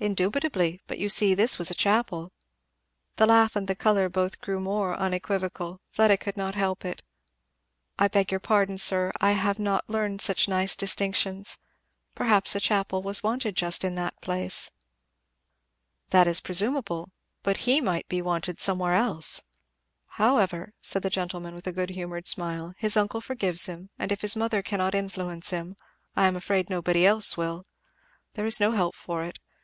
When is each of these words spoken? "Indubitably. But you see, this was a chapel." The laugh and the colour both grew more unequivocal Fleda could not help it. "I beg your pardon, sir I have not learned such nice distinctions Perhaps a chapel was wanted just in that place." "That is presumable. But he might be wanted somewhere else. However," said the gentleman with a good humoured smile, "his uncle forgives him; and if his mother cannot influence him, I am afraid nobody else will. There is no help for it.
"Indubitably. 0.00 0.80
But 0.88 0.98
you 0.98 1.08
see, 1.08 1.34
this 1.34 1.56
was 1.56 1.70
a 1.70 1.72
chapel." 1.74 2.32
The 3.14 3.26
laugh 3.28 3.54
and 3.54 3.68
the 3.68 3.76
colour 3.76 4.08
both 4.08 4.40
grew 4.40 4.58
more 4.58 4.96
unequivocal 4.96 5.80
Fleda 5.86 6.16
could 6.16 6.36
not 6.36 6.56
help 6.56 6.84
it. 6.84 7.00
"I 7.96 8.08
beg 8.08 8.32
your 8.32 8.40
pardon, 8.40 8.78
sir 8.78 9.12
I 9.20 9.30
have 9.38 9.60
not 9.60 9.88
learned 9.88 10.20
such 10.20 10.48
nice 10.48 10.74
distinctions 10.74 11.58
Perhaps 12.16 12.56
a 12.56 12.60
chapel 12.60 13.02
was 13.04 13.22
wanted 13.22 13.54
just 13.54 13.84
in 13.84 13.94
that 13.94 14.20
place." 14.20 14.72
"That 16.10 16.26
is 16.26 16.40
presumable. 16.40 17.12
But 17.44 17.58
he 17.58 17.80
might 17.80 18.08
be 18.08 18.20
wanted 18.20 18.58
somewhere 18.58 18.94
else. 18.94 19.42
However," 20.18 20.72
said 20.82 21.04
the 21.04 21.08
gentleman 21.10 21.54
with 21.54 21.68
a 21.68 21.72
good 21.72 21.90
humoured 21.90 22.26
smile, 22.26 22.72
"his 22.78 22.96
uncle 22.96 23.20
forgives 23.20 23.66
him; 23.66 23.90
and 23.96 24.10
if 24.10 24.22
his 24.22 24.34
mother 24.34 24.60
cannot 24.60 24.96
influence 24.96 25.50
him, 25.50 25.76
I 26.16 26.26
am 26.26 26.34
afraid 26.34 26.68
nobody 26.68 27.06
else 27.06 27.36
will. 27.36 27.64
There 28.34 28.44
is 28.44 28.58
no 28.58 28.72
help 28.72 28.96
for 28.96 29.22
it. 29.22 29.38